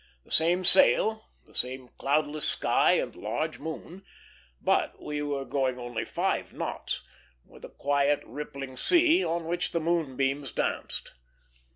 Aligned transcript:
The 0.25 0.31
same 0.31 0.65
sail, 0.65 1.29
the 1.45 1.53
same 1.53 1.89
cloudless 1.89 2.47
sky 2.49 2.93
and 2.93 3.15
large 3.15 3.59
moon; 3.59 4.03
but 4.59 4.99
we 4.99 5.21
were 5.21 5.45
going 5.45 5.77
only 5.77 6.05
five 6.05 6.53
knots, 6.53 7.03
with 7.45 7.63
a 7.63 7.69
quiet, 7.69 8.23
rippling 8.25 8.77
sea, 8.77 9.23
on 9.23 9.45
which 9.45 9.73
the 9.73 9.79
moonbeams 9.79 10.53
danced. 10.53 11.13